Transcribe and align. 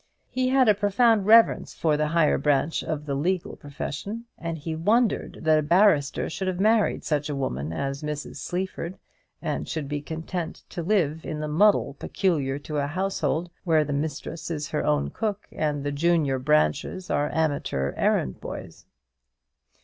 He 0.31 0.47
had 0.49 0.67
a 0.67 0.73
profound 0.73 1.27
reverence 1.27 1.75
for 1.75 1.95
the 1.95 2.07
higher 2.07 2.39
branch 2.39 2.83
of 2.83 3.05
the 3.05 3.13
legal 3.13 3.55
profession, 3.55 4.25
and 4.35 4.57
he 4.57 4.75
pondered 4.75 5.37
that 5.43 5.59
a 5.59 5.61
barrister 5.61 6.27
should 6.27 6.47
have 6.47 6.59
married 6.59 7.03
such 7.03 7.29
a 7.29 7.35
woman 7.35 7.71
as 7.71 8.01
Mrs. 8.01 8.37
Sleaford, 8.37 8.97
and 9.43 9.69
should 9.69 9.87
be 9.87 10.01
content 10.01 10.63
to 10.69 10.81
live 10.81 11.23
in 11.23 11.39
the 11.39 11.47
muddle 11.47 11.93
peculiar 11.99 12.57
to 12.57 12.77
a 12.77 12.87
household 12.87 13.51
where 13.63 13.83
the 13.83 13.93
mistress 13.93 14.49
is 14.49 14.69
her 14.69 14.83
own 14.83 15.11
cook, 15.11 15.47
and 15.51 15.83
the 15.83 15.91
junior 15.91 16.39
branches 16.39 17.11
are 17.11 17.29
amateur 17.31 17.93
errand 17.95 18.41
boys. 18.41 18.87